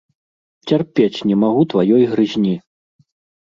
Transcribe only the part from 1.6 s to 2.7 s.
тваёй грызні!